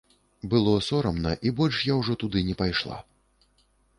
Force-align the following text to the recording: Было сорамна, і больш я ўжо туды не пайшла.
Было 0.53 0.71
сорамна, 0.85 1.33
і 1.49 1.51
больш 1.59 1.83
я 1.91 1.97
ўжо 1.99 2.17
туды 2.23 2.43
не 2.49 2.57
пайшла. 2.61 2.97